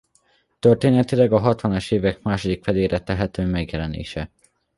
[0.59, 4.31] Történetileg a hatvanas évek második felére tehető megjelenése.